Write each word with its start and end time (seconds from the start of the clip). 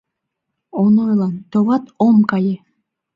Онойлан, 0.81 1.35
товат, 1.51 1.83
ом 2.05 2.17
кае!.. 2.29 2.55